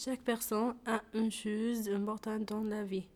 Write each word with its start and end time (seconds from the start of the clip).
Chaque 0.00 0.22
personne 0.22 0.76
a 0.86 1.02
une 1.12 1.32
chose 1.32 1.88
importante 1.88 2.44
dans 2.44 2.62
la 2.62 2.84
vie. 2.84 3.08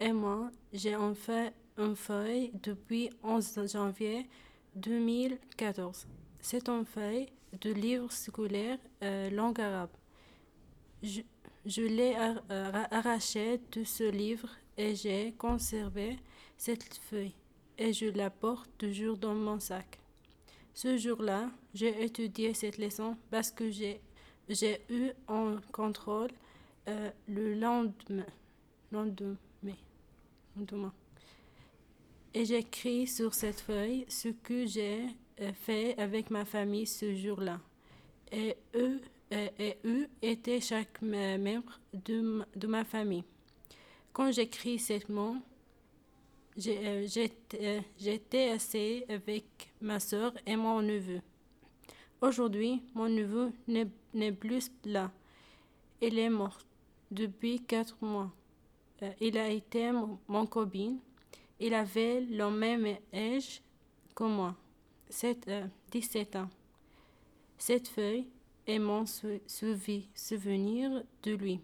Et 0.00 0.10
moi, 0.10 0.50
j'ai 0.72 0.96
en 0.96 1.14
fait 1.14 1.52
une 1.76 1.94
feuille 1.94 2.50
depuis 2.62 3.10
11 3.22 3.70
janvier 3.70 4.26
2014. 4.74 6.06
C'est 6.40 6.66
une 6.70 6.86
feuille 6.86 7.28
de 7.60 7.72
livre 7.74 8.10
scolaire 8.10 8.78
euh, 9.02 9.28
langue 9.28 9.60
arabe. 9.60 9.90
Je, 11.02 11.82
l'ai 11.82 12.16
euh, 12.16 12.72
arraché 12.90 13.60
de 13.72 13.84
ce 13.84 14.04
livre 14.10 14.48
et 14.78 14.94
j'ai 14.94 15.34
conservé 15.36 16.16
cette 16.56 16.94
feuille 16.94 17.34
et 17.76 17.92
je 17.92 18.06
la 18.06 18.30
porte 18.30 18.70
toujours 18.78 19.18
dans 19.18 19.34
mon 19.34 19.60
sac. 19.60 19.98
Ce 20.72 20.96
jour-là, 20.96 21.50
j'ai 21.74 22.02
étudié 22.02 22.54
cette 22.54 22.78
leçon 22.78 23.18
parce 23.30 23.50
que 23.50 23.70
j'ai 23.70 24.00
j'ai 24.50 24.82
eu 24.90 25.10
un 25.28 25.56
contrôle 25.72 26.30
euh, 26.88 27.10
le 27.28 27.54
lendemain, 27.54 28.26
lendemain, 28.92 29.36
lendemain. 30.56 30.92
Et 32.34 32.44
j'écris 32.44 33.06
sur 33.06 33.34
cette 33.34 33.60
feuille 33.60 34.04
ce 34.08 34.28
que 34.28 34.66
j'ai 34.66 35.06
euh, 35.40 35.52
fait 35.52 35.98
avec 35.98 36.30
ma 36.30 36.44
famille 36.44 36.86
ce 36.86 37.14
jour-là. 37.14 37.60
Et 38.32 38.56
eux, 38.74 39.00
euh, 39.32 39.48
et 39.58 39.78
eux 39.84 40.08
étaient 40.22 40.60
chaque 40.60 41.00
me- 41.02 41.38
membre 41.38 41.80
de, 41.92 42.44
de 42.56 42.66
ma 42.66 42.84
famille. 42.84 43.24
Quand 44.12 44.30
j'écris 44.32 44.78
ces 44.78 45.00
mots, 45.08 45.36
j'étais 46.56 48.50
assis 48.50 49.04
avec 49.08 49.72
ma 49.80 49.98
soeur 50.00 50.32
et 50.46 50.56
mon 50.56 50.82
neveu. 50.82 51.20
Aujourd'hui, 52.20 52.82
mon 52.94 53.08
neveu 53.08 53.50
n'est 53.66 54.32
plus 54.32 54.70
là. 54.84 55.10
Il 56.02 56.18
est 56.18 56.28
mort 56.28 56.58
depuis 57.10 57.60
quatre 57.60 57.96
mois. 58.02 58.30
Euh, 59.02 59.10
il 59.20 59.38
a 59.38 59.48
été 59.48 59.90
mon, 60.28 60.46
copine. 60.46 60.98
Il 61.58 61.72
avait 61.72 62.20
le 62.20 62.50
même 62.50 62.98
âge 63.14 63.62
que 64.14 64.24
moi, 64.24 64.54
euh, 65.24 65.66
17 65.90 66.36
ans. 66.36 66.50
Cette 67.56 67.88
feuille 67.88 68.26
est 68.66 68.78
mon 68.78 69.04
souvenir 69.06 71.02
de 71.22 71.32
lui. 71.32 71.60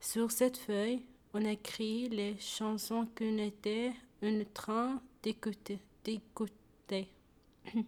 Sur 0.00 0.30
cette 0.30 0.58
feuille, 0.58 1.02
on 1.32 1.40
écrit 1.44 2.10
les 2.10 2.38
chansons 2.38 3.08
qu'on 3.16 3.38
était 3.38 3.92
en 4.22 4.42
train 4.52 5.00
d'écouter. 5.22 5.80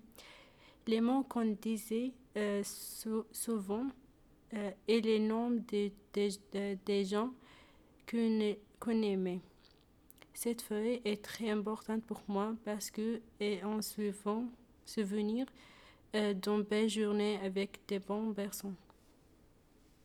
les 0.88 1.00
mots 1.00 1.22
qu'on 1.22 1.56
disait 1.62 2.12
euh, 2.36 2.62
sou- 2.64 3.26
souvent 3.30 3.86
euh, 4.54 4.70
et 4.88 5.00
les 5.00 5.20
noms 5.20 5.50
des 5.70 7.04
gens 7.04 7.30
qu'on 8.10 8.56
qu'on 8.80 9.02
aimait. 9.02 9.40
Cette 10.32 10.62
feuille 10.62 11.00
est 11.04 11.22
très 11.22 11.50
importante 11.50 12.04
pour 12.04 12.22
moi 12.28 12.54
parce 12.64 12.90
que 12.90 13.20
un 13.40 13.82
suivant 13.82 14.44
souvenir 14.86 15.46
euh, 16.14 16.32
d'une 16.32 16.62
belle 16.62 16.88
journée 16.88 17.38
avec 17.44 17.80
des 17.88 17.98
bonnes 17.98 18.34
personnes. 18.34 18.76